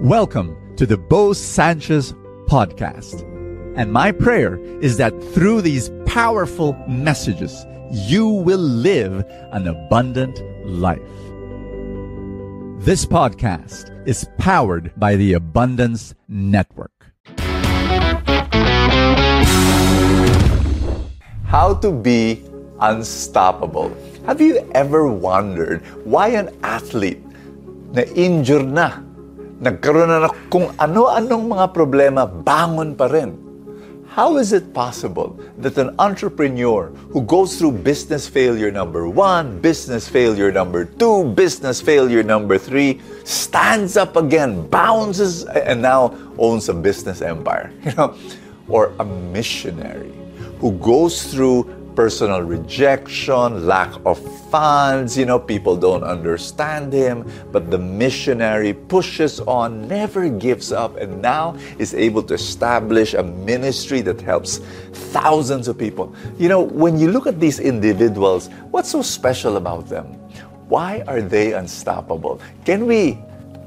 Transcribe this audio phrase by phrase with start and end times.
[0.00, 2.12] Welcome to the Bo Sanchez
[2.48, 3.22] podcast.
[3.78, 11.00] And my prayer is that through these powerful messages, you will live an abundant life.
[12.84, 16.92] This podcast is powered by the Abundance Network.
[21.46, 22.44] How to be
[22.80, 23.96] unstoppable.
[24.26, 27.24] Have you ever wondered why an athlete
[27.94, 29.05] na injure na
[29.60, 33.46] nagkaroon na kung ano-anong mga problema, bangon pa rin.
[34.16, 40.08] How is it possible that an entrepreneur who goes through business failure number one, business
[40.08, 46.74] failure number two, business failure number three, stands up again, bounces, and now owns a
[46.74, 47.72] business empire?
[47.84, 48.16] You know,
[48.68, 50.12] or a missionary
[50.64, 54.18] who goes through personal rejection, lack of
[54.50, 60.96] funds, you know, people don't understand him, but the missionary pushes on, never gives up,
[60.96, 64.58] and now is able to establish a ministry that helps
[65.10, 66.14] thousands of people.
[66.38, 70.04] You know, when you look at these individuals, what's so special about them?
[70.68, 72.40] Why are they unstoppable?
[72.64, 73.18] Can we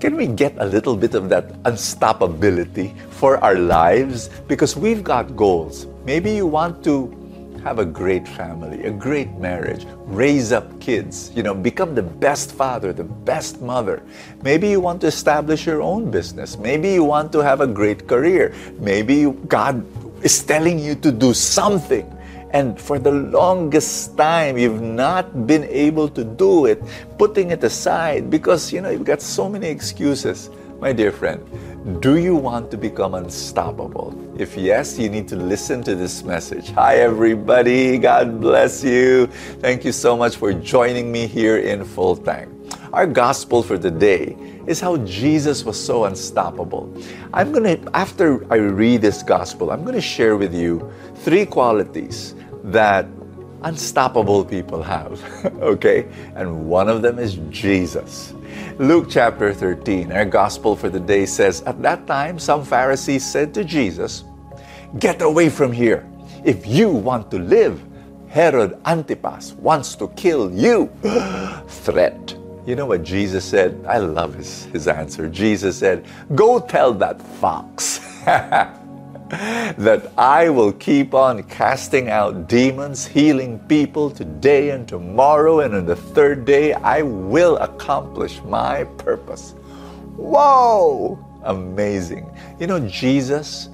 [0.00, 4.28] can we get a little bit of that unstoppability for our lives?
[4.48, 5.86] Because we've got goals.
[6.04, 7.23] Maybe you want to
[7.64, 12.52] have a great family, a great marriage, raise up kids, you know, become the best
[12.52, 14.02] father, the best mother.
[14.42, 16.58] Maybe you want to establish your own business.
[16.58, 18.54] Maybe you want to have a great career.
[18.78, 19.80] Maybe God
[20.22, 22.04] is telling you to do something.
[22.50, 26.82] And for the longest time, you've not been able to do it,
[27.18, 30.50] putting it aside because, you know, you've got so many excuses.
[30.84, 31.40] My dear friend,
[32.02, 34.12] do you want to become unstoppable?
[34.38, 36.72] If yes, you need to listen to this message.
[36.72, 37.96] Hi, everybody.
[37.96, 39.28] God bless you.
[39.64, 42.50] Thank you so much for joining me here in Full Tank.
[42.92, 46.94] Our gospel for the day is how Jesus was so unstoppable.
[47.32, 50.92] I'm going to, after I read this gospel, I'm going to share with you
[51.24, 53.06] three qualities that
[53.64, 55.20] unstoppable people have.
[55.60, 56.06] okay?
[56.36, 58.34] And one of them is Jesus.
[58.78, 63.52] Luke chapter 13, our gospel for the day says, At that time, some Pharisees said
[63.54, 64.24] to Jesus,
[64.98, 66.06] Get away from here.
[66.44, 67.82] If you want to live,
[68.28, 70.90] Herod Antipas wants to kill you.
[71.68, 72.36] Threat.
[72.66, 73.84] You know what Jesus said?
[73.86, 75.28] I love his, his answer.
[75.28, 78.00] Jesus said, Go tell that fox.
[79.78, 85.86] that I will keep on casting out demons, healing people today and tomorrow, and on
[85.86, 89.54] the third day I will accomplish my purpose.
[90.16, 91.18] Whoa!
[91.42, 92.30] Amazing.
[92.60, 93.68] You know, Jesus,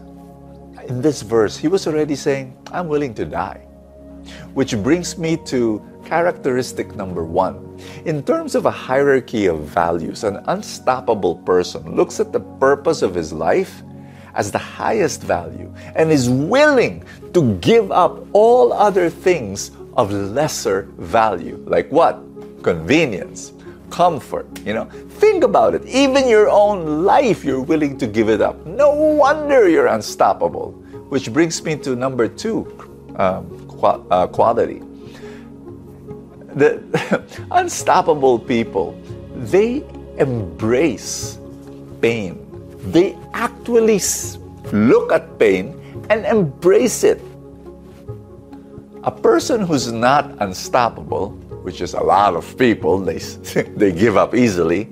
[0.89, 3.67] in this verse, he was already saying, I'm willing to die.
[4.55, 7.79] Which brings me to characteristic number one.
[8.05, 13.15] In terms of a hierarchy of values, an unstoppable person looks at the purpose of
[13.15, 13.83] his life
[14.35, 20.89] as the highest value and is willing to give up all other things of lesser
[20.99, 21.63] value.
[21.67, 22.23] Like what?
[22.63, 23.53] Convenience,
[23.91, 24.85] comfort, you know.
[25.19, 25.85] Think about it.
[25.87, 28.65] Even your own life, you're willing to give it up.
[28.67, 30.73] No wonder you're unstoppable.
[31.09, 32.67] Which brings me to number two
[33.17, 34.83] um, qu- uh, quality.
[36.55, 36.83] The
[37.51, 39.01] unstoppable people,
[39.35, 39.85] they
[40.19, 41.39] embrace
[42.01, 42.50] pain
[42.83, 44.01] they actually
[44.73, 45.77] look at pain
[46.09, 47.21] and embrace it.
[49.05, 51.31] A person who's not unstoppable,
[51.63, 53.19] which is a lot of people, they,
[53.77, 54.89] they give up easily,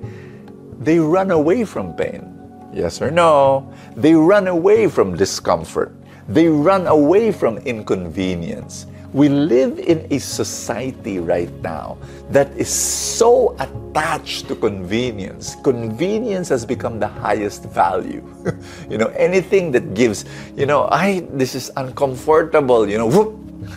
[0.79, 2.25] they run away from pain.
[2.73, 3.71] Yes or no?
[3.95, 5.93] They run away from discomfort.
[6.27, 8.85] They run away from inconvenience.
[9.11, 11.97] We live in a society right now
[12.29, 15.55] that is so attached to convenience.
[15.63, 18.21] Convenience has become the highest value.
[18.89, 20.25] you know, anything that gives,
[20.55, 23.33] you know, I this is uncomfortable, you know, whoop,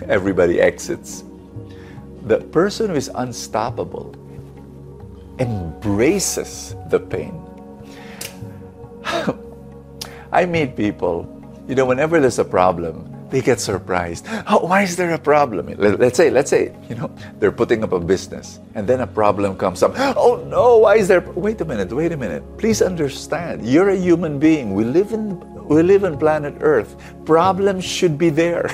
[0.08, 1.24] everybody exits.
[2.26, 4.14] The person who is unstoppable
[5.38, 7.40] embraces the pain.
[10.32, 11.26] I meet people,
[11.68, 14.26] you know, whenever there's a problem, they get surprised.
[14.46, 15.74] Oh, why is there a problem?
[15.78, 19.56] Let's say, let's say, you know, they're putting up a business and then a problem
[19.56, 19.94] comes up.
[19.98, 21.20] Oh no, why is there?
[21.20, 22.44] Wait a minute, wait a minute.
[22.58, 24.74] Please understand, you're a human being.
[24.74, 26.96] We live in we live on planet Earth.
[27.24, 28.68] Problems should be there.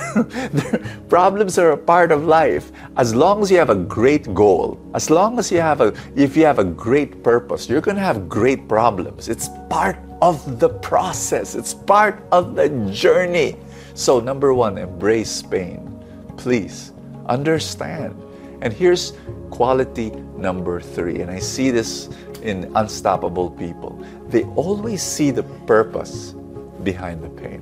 [1.09, 2.73] Problems are a part of life.
[2.97, 6.35] As long as you have a great goal, as long as you have a if
[6.35, 9.29] you have a great purpose, you're going to have great problems.
[9.29, 11.55] It's part of the process.
[11.55, 13.55] It's part of the journey.
[13.99, 16.01] So, number one, embrace pain.
[16.37, 16.93] Please
[17.25, 18.15] understand.
[18.61, 19.11] And here's
[19.49, 22.07] quality number three, and I see this
[22.41, 24.01] in unstoppable people.
[24.29, 26.33] They always see the purpose
[26.81, 27.61] behind the pain.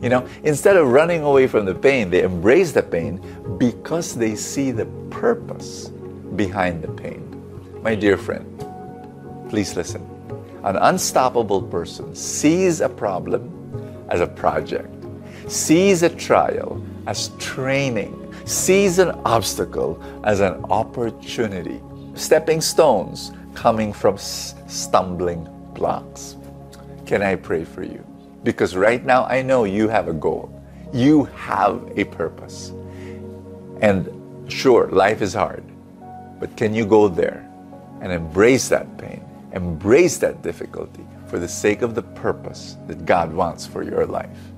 [0.00, 3.20] You know, instead of running away from the pain, they embrace the pain
[3.58, 5.88] because they see the purpose
[6.36, 7.20] behind the pain.
[7.82, 8.46] My dear friend,
[9.50, 10.08] please listen.
[10.62, 13.50] An unstoppable person sees a problem
[14.08, 15.03] as a project,
[15.46, 21.80] sees a trial as training, sees an obstacle as an opportunity,
[22.14, 26.36] stepping stones coming from stumbling blocks.
[27.06, 28.04] Can I pray for you?
[28.42, 30.50] Because right now I know you have a goal,
[30.92, 32.72] you have a purpose.
[33.80, 34.08] And
[34.50, 35.64] sure, life is hard,
[36.40, 37.48] but can you go there
[38.00, 43.32] and embrace that pain, embrace that difficulty for the sake of the purpose that God
[43.32, 44.53] wants for your life?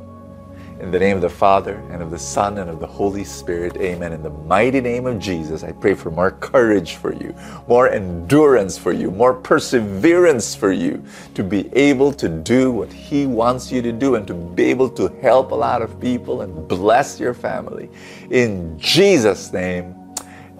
[0.79, 3.79] In the name of the Father, and of the Son, and of the Holy Spirit,
[3.79, 4.13] amen.
[4.13, 7.35] In the mighty name of Jesus, I pray for more courage for you,
[7.67, 11.03] more endurance for you, more perseverance for you
[11.35, 14.91] to be able to do what He wants you to do and to be able
[14.91, 17.89] to help a lot of people and bless your family.
[18.31, 19.95] In Jesus' name,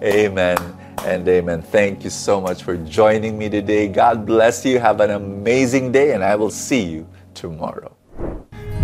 [0.01, 0.57] amen
[1.05, 1.61] and amen.
[1.61, 3.87] Thank you so much for joining me today.
[3.87, 4.79] God bless you.
[4.79, 7.96] Have an amazing day, and I will see you tomorrow.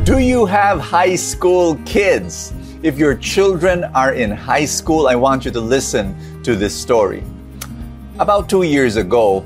[0.04, 2.52] Do you have high school kids?
[2.84, 6.14] If your children are in high school, I want you to listen
[6.44, 7.24] to this story.
[8.20, 9.46] About two years ago,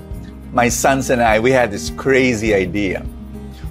[0.51, 3.01] my sons and I, we had this crazy idea.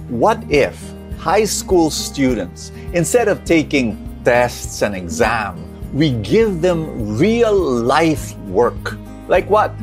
[0.07, 0.81] What if
[1.17, 5.61] high school students, instead of taking tests and exam,
[5.93, 8.95] we give them real life work?
[9.27, 9.73] Like what?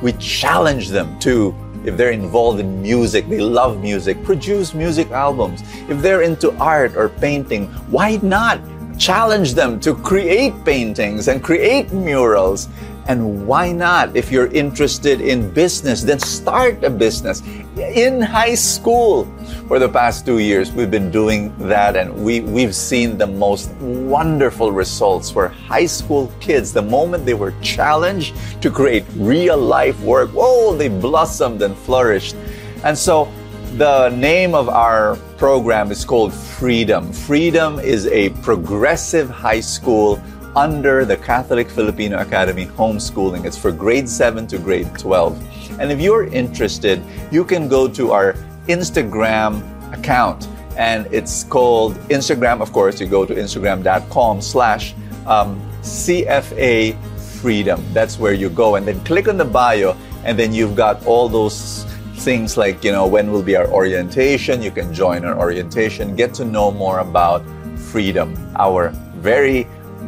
[0.00, 1.50] We challenge them to
[1.86, 5.62] if they're involved in music, they love music, produce music albums.
[5.88, 8.60] If they're into art or painting, why not
[8.98, 12.68] challenge them to create paintings and create murals?
[13.08, 14.16] And why not?
[14.16, 17.40] If you're interested in business, then start a business
[17.76, 19.26] in high school.
[19.68, 23.70] For the past two years, we've been doing that, and we, we've seen the most
[23.74, 30.00] wonderful results where high school kids, the moment they were challenged to create real life
[30.00, 32.34] work, whoa, they blossomed and flourished.
[32.82, 33.30] And so
[33.74, 37.12] the name of our program is called Freedom.
[37.12, 40.20] Freedom is a progressive high school
[40.56, 43.44] under the Catholic Filipino Academy homeschooling.
[43.44, 45.80] It's for grade 7 to grade 12.
[45.80, 48.32] And if you're interested, you can go to our
[48.66, 49.62] Instagram
[49.92, 54.94] account and it's called Instagram, of course, you go to instagram.com slash
[55.26, 56.96] um, CFA
[57.40, 57.82] Freedom.
[57.92, 58.76] That's where you go.
[58.76, 61.84] And then click on the bio, and then you've got all those
[62.16, 64.62] things like, you know, when will be our orientation?
[64.62, 67.44] You can join our orientation, get to know more about
[67.78, 69.66] freedom, our very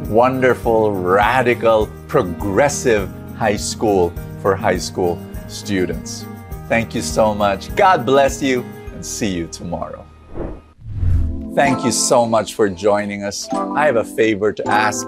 [0.09, 4.11] wonderful, radical, progressive high school
[4.41, 6.25] for high school students.
[6.67, 7.73] Thank you so much.
[7.75, 8.63] God bless you
[8.93, 10.05] and see you tomorrow.
[11.55, 13.47] Thank you so much for joining us.
[13.51, 15.07] I have a favor to ask.